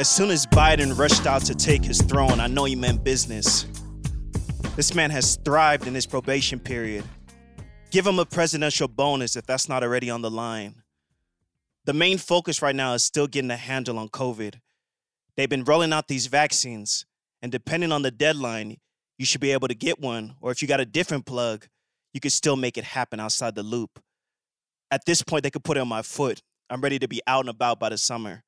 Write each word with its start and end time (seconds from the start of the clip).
As 0.00 0.08
soon 0.08 0.30
as 0.30 0.46
Biden 0.46 0.96
rushed 0.96 1.26
out 1.26 1.44
to 1.44 1.54
take 1.54 1.84
his 1.84 2.00
throne, 2.00 2.40
I 2.40 2.46
know 2.46 2.64
he 2.64 2.74
meant 2.74 3.04
business. 3.04 3.66
This 4.74 4.94
man 4.94 5.10
has 5.10 5.36
thrived 5.44 5.86
in 5.86 5.94
his 5.94 6.06
probation 6.06 6.58
period. 6.58 7.04
Give 7.90 8.06
him 8.06 8.18
a 8.18 8.24
presidential 8.24 8.88
bonus 8.88 9.36
if 9.36 9.44
that's 9.44 9.68
not 9.68 9.82
already 9.82 10.08
on 10.08 10.22
the 10.22 10.30
line. 10.30 10.76
The 11.84 11.92
main 11.92 12.16
focus 12.16 12.62
right 12.62 12.74
now 12.74 12.94
is 12.94 13.02
still 13.02 13.26
getting 13.26 13.50
a 13.50 13.58
handle 13.58 13.98
on 13.98 14.08
COVID. 14.08 14.54
They've 15.36 15.50
been 15.50 15.64
rolling 15.64 15.92
out 15.92 16.08
these 16.08 16.28
vaccines, 16.28 17.04
and 17.42 17.52
depending 17.52 17.92
on 17.92 18.00
the 18.00 18.10
deadline, 18.10 18.78
you 19.18 19.26
should 19.26 19.42
be 19.42 19.52
able 19.52 19.68
to 19.68 19.74
get 19.74 20.00
one, 20.00 20.34
or 20.40 20.50
if 20.50 20.62
you 20.62 20.68
got 20.68 20.80
a 20.80 20.86
different 20.86 21.26
plug, 21.26 21.66
you 22.14 22.20
could 22.20 22.32
still 22.32 22.56
make 22.56 22.78
it 22.78 22.84
happen 22.84 23.20
outside 23.20 23.54
the 23.54 23.62
loop. 23.62 24.00
At 24.90 25.04
this 25.04 25.20
point, 25.20 25.42
they 25.42 25.50
could 25.50 25.62
put 25.62 25.76
it 25.76 25.80
on 25.80 25.88
my 25.88 26.00
foot. 26.00 26.40
I'm 26.70 26.80
ready 26.80 26.98
to 27.00 27.06
be 27.06 27.20
out 27.26 27.40
and 27.40 27.50
about 27.50 27.78
by 27.78 27.90
the 27.90 27.98
summer. 27.98 28.44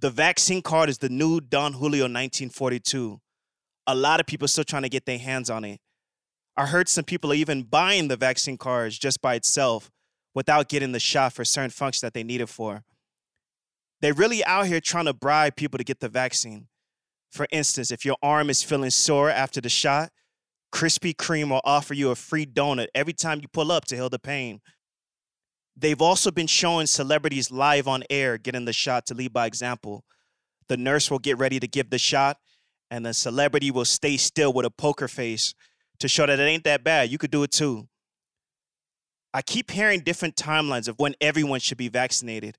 The 0.00 0.10
vaccine 0.10 0.60
card 0.60 0.88
is 0.88 0.98
the 0.98 1.08
new 1.08 1.40
Don 1.40 1.74
Julio 1.74 2.04
1942. 2.04 3.20
A 3.86 3.94
lot 3.94 4.18
of 4.18 4.26
people 4.26 4.48
still 4.48 4.64
trying 4.64 4.82
to 4.82 4.88
get 4.88 5.06
their 5.06 5.18
hands 5.18 5.48
on 5.48 5.64
it. 5.64 5.80
I 6.56 6.66
heard 6.66 6.88
some 6.88 7.04
people 7.04 7.32
are 7.32 7.36
even 7.36 7.62
buying 7.62 8.08
the 8.08 8.16
vaccine 8.16 8.58
cards 8.58 8.98
just 8.98 9.22
by 9.22 9.34
itself 9.34 9.90
without 10.34 10.68
getting 10.68 10.92
the 10.92 11.00
shot 11.00 11.32
for 11.32 11.44
certain 11.44 11.70
functions 11.70 12.00
that 12.00 12.12
they 12.12 12.24
need 12.24 12.40
it 12.40 12.48
for. 12.48 12.84
They're 14.00 14.14
really 14.14 14.44
out 14.44 14.66
here 14.66 14.80
trying 14.80 15.06
to 15.06 15.14
bribe 15.14 15.56
people 15.56 15.78
to 15.78 15.84
get 15.84 16.00
the 16.00 16.08
vaccine. 16.08 16.66
For 17.30 17.46
instance, 17.50 17.90
if 17.90 18.04
your 18.04 18.16
arm 18.22 18.50
is 18.50 18.62
feeling 18.62 18.90
sore 18.90 19.30
after 19.30 19.60
the 19.60 19.68
shot, 19.68 20.10
Krispy 20.72 21.14
Kreme 21.14 21.50
will 21.50 21.60
offer 21.64 21.94
you 21.94 22.10
a 22.10 22.16
free 22.16 22.46
donut 22.46 22.88
every 22.94 23.12
time 23.12 23.40
you 23.40 23.48
pull 23.48 23.70
up 23.70 23.84
to 23.86 23.94
heal 23.94 24.10
the 24.10 24.18
pain. 24.18 24.60
They've 25.76 26.00
also 26.00 26.30
been 26.30 26.46
showing 26.46 26.86
celebrities 26.86 27.50
live 27.50 27.88
on 27.88 28.04
air 28.08 28.38
getting 28.38 28.64
the 28.64 28.72
shot 28.72 29.06
to 29.06 29.14
lead 29.14 29.32
by 29.32 29.46
example. 29.46 30.04
The 30.68 30.76
nurse 30.76 31.10
will 31.10 31.18
get 31.18 31.38
ready 31.38 31.58
to 31.60 31.66
give 31.66 31.90
the 31.90 31.98
shot, 31.98 32.38
and 32.90 33.04
the 33.04 33.12
celebrity 33.12 33.70
will 33.70 33.84
stay 33.84 34.16
still 34.16 34.52
with 34.52 34.64
a 34.64 34.70
poker 34.70 35.08
face 35.08 35.54
to 35.98 36.08
show 36.08 36.26
that 36.26 36.38
it 36.38 36.42
ain't 36.42 36.64
that 36.64 36.84
bad. 36.84 37.10
You 37.10 37.18
could 37.18 37.30
do 37.30 37.42
it 37.42 37.50
too. 37.50 37.88
I 39.32 39.42
keep 39.42 39.70
hearing 39.72 40.00
different 40.00 40.36
timelines 40.36 40.86
of 40.86 40.98
when 40.98 41.16
everyone 41.20 41.58
should 41.58 41.78
be 41.78 41.88
vaccinated. 41.88 42.56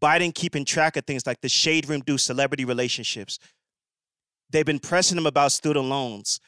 Biden 0.00 0.34
keeping 0.34 0.64
track 0.64 0.96
of 0.96 1.04
things 1.04 1.26
like 1.26 1.42
the 1.42 1.48
shade 1.48 1.88
room 1.88 2.00
do 2.00 2.16
celebrity 2.16 2.64
relationships. 2.64 3.38
They've 4.50 4.64
been 4.64 4.78
pressing 4.78 5.18
him 5.18 5.26
about 5.26 5.52
student 5.52 5.86
loans. 5.86 6.40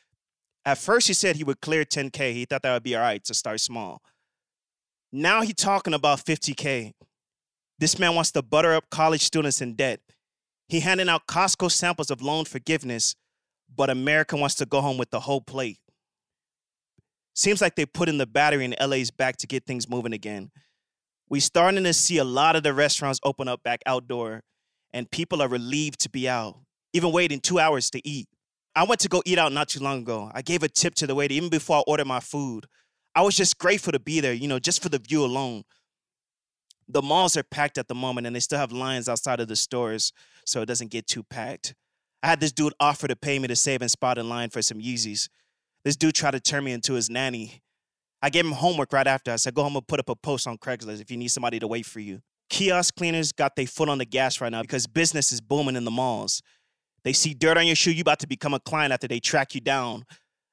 At 0.64 0.78
first, 0.78 1.08
he 1.08 1.14
said 1.14 1.36
he 1.36 1.44
would 1.44 1.60
clear 1.60 1.84
10K. 1.84 2.32
He 2.32 2.44
thought 2.46 2.62
that 2.62 2.72
would 2.72 2.82
be 2.82 2.96
all 2.96 3.02
right 3.02 3.22
to 3.24 3.34
start 3.34 3.60
small. 3.60 4.02
Now 5.12 5.42
he's 5.42 5.54
talking 5.54 5.94
about 5.94 6.24
50K. 6.24 6.92
This 7.78 7.98
man 7.98 8.14
wants 8.14 8.30
to 8.32 8.42
butter 8.42 8.74
up 8.74 8.90
college 8.90 9.22
students 9.22 9.60
in 9.60 9.74
debt. 9.74 10.00
He 10.68 10.80
handing 10.80 11.08
out 11.08 11.26
Costco 11.26 11.70
samples 11.72 12.10
of 12.12 12.22
loan 12.22 12.44
forgiveness, 12.44 13.16
but 13.74 13.90
America 13.90 14.36
wants 14.36 14.54
to 14.56 14.66
go 14.66 14.80
home 14.80 14.98
with 14.98 15.10
the 15.10 15.20
whole 15.20 15.40
plate. 15.40 15.78
Seems 17.34 17.60
like 17.60 17.74
they 17.74 17.86
put 17.86 18.08
in 18.08 18.18
the 18.18 18.26
battery 18.26 18.64
in 18.64 18.74
LA's 18.80 19.10
back 19.10 19.36
to 19.38 19.46
get 19.46 19.66
things 19.66 19.88
moving 19.88 20.12
again. 20.12 20.50
We 21.28 21.40
starting 21.40 21.82
to 21.84 21.92
see 21.92 22.18
a 22.18 22.24
lot 22.24 22.54
of 22.54 22.62
the 22.62 22.74
restaurants 22.74 23.18
open 23.24 23.48
up 23.48 23.62
back 23.62 23.80
outdoor, 23.86 24.42
and 24.92 25.10
people 25.10 25.42
are 25.42 25.48
relieved 25.48 26.00
to 26.00 26.10
be 26.10 26.28
out, 26.28 26.58
even 26.92 27.12
waiting 27.12 27.40
two 27.40 27.58
hours 27.58 27.90
to 27.90 28.06
eat. 28.06 28.28
I 28.76 28.84
went 28.84 29.00
to 29.00 29.08
go 29.08 29.22
eat 29.26 29.38
out 29.38 29.52
not 29.52 29.68
too 29.68 29.80
long 29.80 30.02
ago. 30.02 30.30
I 30.32 30.42
gave 30.42 30.62
a 30.62 30.68
tip 30.68 30.94
to 30.96 31.06
the 31.06 31.14
waiter 31.14 31.34
even 31.34 31.48
before 31.48 31.78
I 31.78 31.82
ordered 31.86 32.06
my 32.06 32.20
food. 32.20 32.66
I 33.14 33.22
was 33.22 33.36
just 33.36 33.58
grateful 33.58 33.92
to 33.92 33.98
be 33.98 34.20
there, 34.20 34.32
you 34.32 34.48
know, 34.48 34.58
just 34.58 34.82
for 34.82 34.88
the 34.88 34.98
view 34.98 35.24
alone. 35.24 35.64
The 36.88 37.02
malls 37.02 37.36
are 37.36 37.42
packed 37.42 37.78
at 37.78 37.88
the 37.88 37.94
moment 37.94 38.26
and 38.26 38.34
they 38.34 38.40
still 38.40 38.58
have 38.58 38.72
lines 38.72 39.08
outside 39.08 39.40
of 39.40 39.48
the 39.48 39.56
stores 39.56 40.12
so 40.44 40.62
it 40.62 40.66
doesn't 40.66 40.90
get 40.90 41.06
too 41.06 41.22
packed. 41.22 41.74
I 42.22 42.28
had 42.28 42.40
this 42.40 42.52
dude 42.52 42.74
offer 42.80 43.08
to 43.08 43.16
pay 43.16 43.38
me 43.38 43.48
to 43.48 43.56
save 43.56 43.80
and 43.80 43.90
spot 43.90 44.18
in 44.18 44.28
line 44.28 44.50
for 44.50 44.60
some 44.60 44.80
Yeezys. 44.80 45.28
This 45.84 45.96
dude 45.96 46.14
tried 46.14 46.32
to 46.32 46.40
turn 46.40 46.64
me 46.64 46.72
into 46.72 46.94
his 46.94 47.08
nanny. 47.08 47.62
I 48.22 48.28
gave 48.28 48.44
him 48.44 48.52
homework 48.52 48.92
right 48.92 49.06
after. 49.06 49.32
I 49.32 49.36
said, 49.36 49.54
go 49.54 49.62
home 49.62 49.76
and 49.76 49.86
put 49.86 50.00
up 50.00 50.08
a 50.08 50.16
post 50.16 50.46
on 50.46 50.58
Craigslist 50.58 51.00
if 51.00 51.10
you 51.10 51.16
need 51.16 51.28
somebody 51.28 51.58
to 51.58 51.66
wait 51.66 51.86
for 51.86 52.00
you. 52.00 52.20
Kiosk 52.50 52.96
cleaners 52.96 53.32
got 53.32 53.56
their 53.56 53.66
foot 53.66 53.88
on 53.88 53.98
the 53.98 54.04
gas 54.04 54.40
right 54.40 54.52
now 54.52 54.60
because 54.60 54.86
business 54.86 55.32
is 55.32 55.40
booming 55.40 55.76
in 55.76 55.84
the 55.84 55.90
malls. 55.90 56.42
They 57.04 57.12
see 57.12 57.32
dirt 57.32 57.56
on 57.56 57.66
your 57.66 57.76
shoe, 57.76 57.92
you 57.92 58.02
about 58.02 58.18
to 58.20 58.26
become 58.26 58.52
a 58.52 58.60
client 58.60 58.92
after 58.92 59.08
they 59.08 59.20
track 59.20 59.54
you 59.54 59.60
down. 59.60 60.04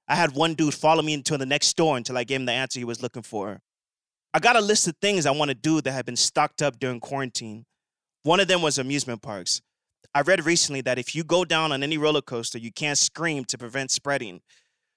I 0.07 0.15
had 0.15 0.33
one 0.35 0.53
dude 0.53 0.73
follow 0.73 1.01
me 1.01 1.13
into 1.13 1.37
the 1.37 1.45
next 1.45 1.67
store 1.67 1.97
until 1.97 2.17
I 2.17 2.23
gave 2.23 2.39
him 2.39 2.45
the 2.45 2.53
answer 2.53 2.79
he 2.79 2.85
was 2.85 3.01
looking 3.01 3.23
for. 3.23 3.59
I 4.33 4.39
got 4.39 4.55
a 4.55 4.61
list 4.61 4.87
of 4.87 4.95
things 5.01 5.25
I 5.25 5.31
want 5.31 5.49
to 5.49 5.55
do 5.55 5.81
that 5.81 5.91
have 5.91 6.05
been 6.05 6.15
stocked 6.15 6.61
up 6.61 6.79
during 6.79 6.99
quarantine. 6.99 7.65
One 8.23 8.39
of 8.39 8.47
them 8.47 8.61
was 8.61 8.77
amusement 8.77 9.21
parks. 9.21 9.61
I 10.13 10.21
read 10.21 10.45
recently 10.45 10.81
that 10.81 10.97
if 10.97 11.15
you 11.15 11.23
go 11.23 11.45
down 11.45 11.71
on 11.71 11.83
any 11.83 11.97
roller 11.97 12.21
coaster, 12.21 12.57
you 12.57 12.71
can't 12.71 12.97
scream 12.97 13.45
to 13.45 13.57
prevent 13.57 13.91
spreading. 13.91 14.41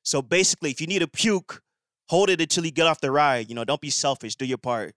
So 0.02 0.22
basically, 0.22 0.70
if 0.70 0.80
you 0.80 0.86
need 0.86 1.02
a 1.02 1.08
puke, 1.08 1.60
hold 2.08 2.30
it 2.30 2.40
until 2.40 2.64
you 2.64 2.70
get 2.70 2.86
off 2.86 3.00
the 3.00 3.10
ride. 3.10 3.48
You 3.48 3.54
know, 3.54 3.64
don't 3.64 3.80
be 3.80 3.90
selfish, 3.90 4.36
do 4.36 4.44
your 4.44 4.58
part. 4.58 4.94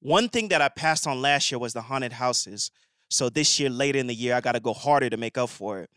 One 0.00 0.28
thing 0.28 0.48
that 0.48 0.60
I 0.60 0.68
passed 0.68 1.06
on 1.06 1.22
last 1.22 1.50
year 1.50 1.58
was 1.58 1.72
the 1.72 1.82
haunted 1.82 2.12
houses. 2.14 2.70
So 3.08 3.30
this 3.30 3.58
year, 3.58 3.70
later 3.70 3.98
in 3.98 4.06
the 4.06 4.14
year, 4.14 4.34
I 4.34 4.40
got 4.40 4.52
to 4.52 4.60
go 4.60 4.72
harder 4.72 5.08
to 5.08 5.16
make 5.16 5.38
up 5.38 5.50
for 5.50 5.80
it. 5.80 5.90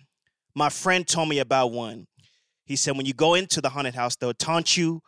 My 0.55 0.69
friend 0.69 1.05
told 1.07 1.29
me 1.29 1.39
about 1.39 1.71
one. 1.71 2.07
He 2.67 2.75
said, 2.75 2.97
when 2.97 3.05
you 3.05 3.13
go 3.13 3.33
into 3.33 3.61
the 3.61 3.69
haunted 3.69 3.95
house, 3.95 4.17
they'll 4.17 4.33
taunt 4.33 4.75
you, 4.75 5.01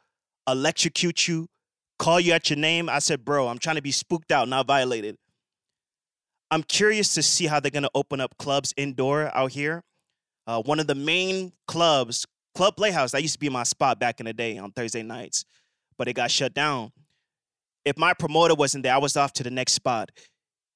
electrocute 0.47 1.27
you, 1.27 1.47
call 1.99 2.19
you 2.19 2.31
at 2.31 2.49
your 2.49 2.57
name. 2.57 2.89
I 2.89 2.99
said, 2.99 3.25
bro, 3.25 3.49
I'm 3.49 3.59
trying 3.59 3.75
to 3.75 3.81
be 3.81 3.91
spooked 3.91 4.31
out, 4.31 4.47
not 4.47 4.65
violated. 4.65 5.17
I'm 6.49 6.63
curious 6.63 7.13
to 7.15 7.21
see 7.21 7.47
how 7.47 7.59
they're 7.59 7.69
going 7.69 7.83
to 7.83 7.91
open 7.93 8.21
up 8.21 8.37
clubs 8.37 8.73
indoor 8.77 9.35
out 9.35 9.51
here. 9.51 9.83
Uh, 10.47 10.61
one 10.63 10.79
of 10.79 10.87
the 10.87 10.95
main 10.95 11.51
clubs, 11.67 12.25
Club 12.55 12.75
Playhouse, 12.77 13.11
that 13.11 13.21
used 13.21 13.35
to 13.35 13.39
be 13.39 13.49
my 13.49 13.63
spot 13.63 13.99
back 13.99 14.19
in 14.19 14.25
the 14.25 14.33
day 14.33 14.57
on 14.57 14.71
Thursday 14.71 15.03
nights, 15.03 15.45
but 15.97 16.07
it 16.07 16.13
got 16.13 16.31
shut 16.31 16.53
down. 16.53 16.91
If 17.85 17.97
my 17.97 18.13
promoter 18.13 18.55
wasn't 18.55 18.83
there, 18.83 18.95
I 18.95 18.97
was 18.97 19.15
off 19.17 19.33
to 19.33 19.43
the 19.43 19.51
next 19.51 19.73
spot. 19.73 20.11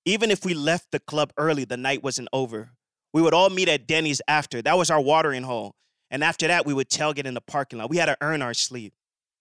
Even 0.06 0.32
if 0.32 0.46
we 0.46 0.54
left 0.54 0.92
the 0.92 1.00
club 1.00 1.32
early, 1.38 1.66
the 1.66 1.78
night 1.78 2.04
wasn't 2.04 2.28
over. 2.34 2.72
We 3.14 3.22
would 3.22 3.34
all 3.34 3.50
meet 3.50 3.70
at 3.70 3.88
Denny's 3.88 4.22
after. 4.28 4.62
That 4.62 4.78
was 4.78 4.90
our 4.90 5.02
watering 5.02 5.44
hole. 5.44 5.76
And 6.14 6.24
after 6.24 6.48
that, 6.48 6.64
we 6.68 6.76
would 6.76 6.90
tailgate 6.90 7.26
in 7.26 7.34
the 7.34 7.42
parking 7.42 7.80
lot. 7.80 7.90
We 7.90 7.98
had 7.98 8.06
to 8.06 8.16
earn 8.22 8.44
our 8.44 8.54
sleep. 8.54 8.94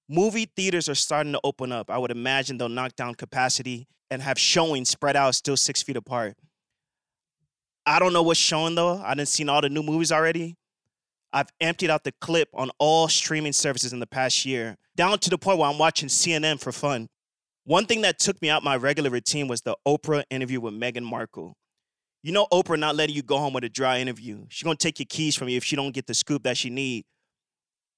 Movie 0.08 0.50
theaters 0.56 0.88
are 0.88 0.94
starting 0.94 1.32
to 1.32 1.40
open 1.44 1.70
up. 1.70 1.90
I 1.90 1.98
would 1.98 2.10
imagine 2.10 2.56
they'll 2.56 2.70
knock 2.70 2.96
down 2.96 3.14
capacity 3.14 3.86
and 4.10 4.22
have 4.22 4.38
showings 4.38 4.88
spread 4.88 5.14
out 5.14 5.34
still 5.34 5.56
six 5.56 5.82
feet 5.82 5.98
apart. 5.98 6.34
I 7.84 7.98
don't 7.98 8.14
know 8.14 8.22
what's 8.22 8.40
showing 8.40 8.74
though. 8.74 9.02
I 9.04 9.14
didn't 9.14 9.28
see 9.28 9.46
all 9.46 9.60
the 9.60 9.68
new 9.68 9.82
movies 9.82 10.10
already. 10.10 10.56
I've 11.30 11.50
emptied 11.60 11.90
out 11.90 12.04
the 12.04 12.12
clip 12.22 12.48
on 12.54 12.70
all 12.78 13.06
streaming 13.06 13.52
services 13.52 13.92
in 13.92 14.00
the 14.00 14.06
past 14.06 14.46
year, 14.46 14.78
down 14.96 15.18
to 15.18 15.30
the 15.30 15.36
point 15.36 15.58
where 15.58 15.68
I'm 15.68 15.78
watching 15.78 16.08
CNN 16.08 16.58
for 16.58 16.72
fun. 16.72 17.08
One 17.64 17.84
thing 17.84 18.00
that 18.00 18.18
took 18.18 18.40
me 18.40 18.48
out 18.48 18.64
my 18.64 18.76
regular 18.76 19.10
routine 19.10 19.46
was 19.46 19.60
the 19.60 19.76
Oprah 19.86 20.24
interview 20.30 20.60
with 20.60 20.72
Meghan 20.72 21.02
Markle. 21.02 21.54
You 22.22 22.32
know 22.32 22.46
Oprah 22.52 22.78
not 22.78 22.94
letting 22.94 23.16
you 23.16 23.22
go 23.22 23.38
home 23.38 23.52
with 23.52 23.64
a 23.64 23.68
dry 23.68 23.98
interview. 23.98 24.46
She's 24.48 24.62
gonna 24.62 24.76
take 24.76 24.98
your 24.98 25.06
keys 25.08 25.34
from 25.34 25.48
you 25.48 25.56
if 25.56 25.64
she 25.64 25.76
don't 25.76 25.92
get 25.92 26.06
the 26.06 26.14
scoop 26.14 26.44
that 26.44 26.56
she 26.56 26.70
need. 26.70 27.04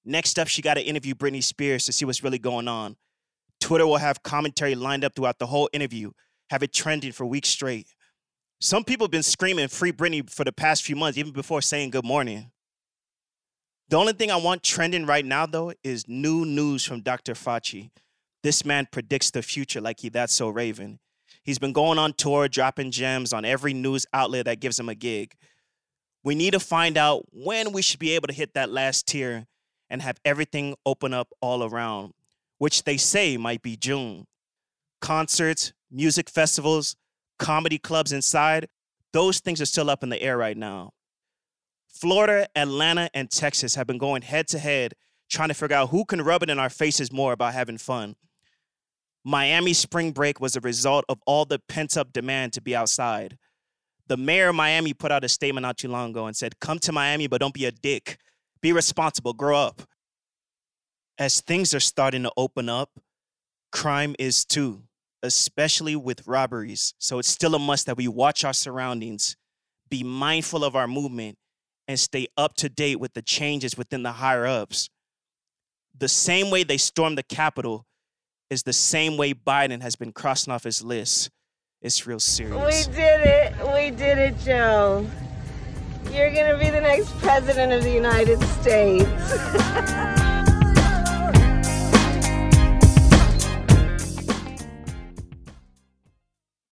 Next 0.03 0.37
up, 0.37 0.47
she 0.47 0.61
got 0.61 0.75
to 0.75 0.81
interview 0.81 1.15
Britney 1.15 1.43
Spears 1.43 1.85
to 1.85 1.91
see 1.91 2.05
what's 2.05 2.23
really 2.23 2.37
going 2.37 2.67
on. 2.67 2.95
Twitter 3.59 3.87
will 3.87 3.97
have 3.97 4.21
commentary 4.21 4.75
lined 4.75 5.03
up 5.03 5.15
throughout 5.15 5.39
the 5.39 5.47
whole 5.47 5.67
interview, 5.73 6.11
have 6.51 6.61
it 6.61 6.73
trending 6.73 7.11
for 7.11 7.25
weeks 7.25 7.49
straight. 7.49 7.87
Some 8.61 8.83
people 8.83 9.05
have 9.05 9.11
been 9.11 9.23
screaming 9.23 9.67
free 9.67 9.91
Britney 9.91 10.29
for 10.29 10.43
the 10.43 10.51
past 10.51 10.83
few 10.83 10.95
months, 10.95 11.17
even 11.17 11.33
before 11.33 11.61
saying 11.61 11.89
good 11.89 12.05
morning. 12.05 12.51
The 13.89 13.97
only 13.97 14.13
thing 14.13 14.31
I 14.31 14.37
want 14.37 14.63
trending 14.63 15.05
right 15.05 15.25
now, 15.25 15.45
though, 15.45 15.73
is 15.83 16.07
new 16.07 16.45
news 16.45 16.83
from 16.83 17.01
Dr. 17.01 17.33
Fauci. 17.33 17.91
This 18.43 18.63
man 18.63 18.87
predicts 18.91 19.31
the 19.31 19.41
future 19.41 19.81
like 19.81 19.99
he 19.99 20.09
that's 20.09 20.33
so 20.33 20.49
Raven. 20.49 20.99
He's 21.45 21.59
been 21.59 21.73
going 21.73 21.99
on 21.99 22.13
tour, 22.13 22.47
dropping 22.47 22.89
gems 22.89 23.31
on 23.31 23.45
every 23.45 23.73
news 23.73 24.05
outlet 24.11 24.45
that 24.45 24.59
gives 24.59 24.79
him 24.79 24.89
a 24.89 24.95
gig. 24.95 25.35
We 26.23 26.33
need 26.33 26.51
to 26.51 26.59
find 26.59 26.97
out 26.97 27.23
when 27.31 27.71
we 27.71 27.83
should 27.83 27.99
be 27.99 28.11
able 28.11 28.27
to 28.27 28.33
hit 28.33 28.55
that 28.55 28.71
last 28.71 29.07
tier 29.07 29.45
and 29.87 30.01
have 30.01 30.19
everything 30.25 30.75
open 30.87 31.13
up 31.13 31.29
all 31.41 31.63
around, 31.63 32.13
which 32.57 32.83
they 32.83 32.97
say 32.97 33.37
might 33.37 33.61
be 33.61 33.77
June. 33.77 34.25
Concerts, 35.01 35.71
music 35.91 36.31
festivals, 36.31 36.95
comedy 37.37 37.77
clubs 37.77 38.11
inside, 38.11 38.67
those 39.13 39.39
things 39.39 39.61
are 39.61 39.67
still 39.67 39.91
up 39.91 40.01
in 40.01 40.09
the 40.09 40.21
air 40.21 40.37
right 40.37 40.57
now. 40.57 40.93
Florida, 41.87 42.47
Atlanta, 42.55 43.07
and 43.13 43.29
Texas 43.29 43.75
have 43.75 43.85
been 43.85 43.99
going 43.99 44.23
head 44.23 44.47
to 44.47 44.57
head 44.57 44.95
trying 45.29 45.49
to 45.49 45.53
figure 45.53 45.75
out 45.75 45.89
who 45.89 46.05
can 46.05 46.21
rub 46.21 46.43
it 46.43 46.49
in 46.49 46.59
our 46.59 46.69
faces 46.69 47.11
more 47.11 47.33
about 47.33 47.53
having 47.53 47.77
fun. 47.77 48.15
Miami 49.27 49.73
spring 49.73 50.11
break 50.11 50.39
was 50.39 50.55
a 50.55 50.61
result 50.61 51.03
of 51.09 51.19
all 51.25 51.45
the 51.45 51.59
pent 51.67 51.97
up 51.97 52.13
demand 52.13 52.53
to 52.53 52.61
be 52.61 52.75
outside. 52.75 53.37
The 54.07 54.17
mayor 54.17 54.49
of 54.49 54.55
Miami 54.55 54.93
put 54.93 55.11
out 55.11 55.23
a 55.23 55.29
statement 55.29 55.63
not 55.63 55.77
too 55.77 55.87
long 55.87 56.11
ago 56.11 56.27
and 56.27 56.37
said, 56.37 56.59
Come 56.59 56.77
to 56.79 56.91
Miami, 56.91 57.25
but 57.25 57.41
don't 57.41 57.53
be 57.53 57.65
a 57.65 57.71
dick. 57.71 58.19
Be 58.61 58.71
responsible, 58.71 59.33
grow 59.33 59.57
up. 59.57 59.81
As 61.17 61.41
things 61.41 61.73
are 61.73 61.79
starting 61.79 62.23
to 62.23 62.31
open 62.37 62.69
up, 62.69 62.91
crime 63.71 64.15
is 64.19 64.45
too, 64.45 64.83
especially 65.23 65.95
with 65.95 66.27
robberies. 66.27 66.93
So 66.99 67.17
it's 67.17 67.27
still 67.27 67.55
a 67.55 67.59
must 67.59 67.87
that 67.87 67.97
we 67.97 68.07
watch 68.07 68.45
our 68.45 68.53
surroundings 68.53 69.35
be 69.89 70.03
mindful 70.03 70.63
of 70.63 70.75
our 70.75 70.87
movement, 70.87 71.37
and 71.87 71.99
stay 71.99 72.27
up 72.35 72.55
to 72.55 72.69
date 72.69 72.99
with 72.99 73.13
the 73.13 73.21
changes 73.21 73.77
within 73.77 74.03
the 74.03 74.13
higher 74.13 74.47
ups. 74.47 74.89
The 75.97 76.07
same 76.07 76.49
way 76.49 76.63
they 76.63 76.77
stormed 76.77 77.17
the 77.17 77.23
Capitol 77.23 77.85
is 78.49 78.63
the 78.63 78.73
same 78.73 79.17
way 79.17 79.33
Biden 79.33 79.81
has 79.81 79.95
been 79.95 80.11
crossing 80.11 80.53
off 80.53 80.63
his 80.63 80.83
list. 80.83 81.29
It's 81.81 82.07
real 82.07 82.19
serious. 82.19 82.87
We 82.87 82.93
did 82.93 83.21
it. 83.21 83.53
We 83.73 83.91
did 83.95 84.17
it, 84.17 84.39
Joe. 84.39 85.05
You're 86.11 86.31
going 86.31 86.51
to 86.51 86.57
be 86.57 86.69
the 86.69 86.81
next 86.81 87.11
president 87.19 87.73
of 87.73 87.83
the 87.83 87.91
United 87.91 88.41
States. 88.41 90.21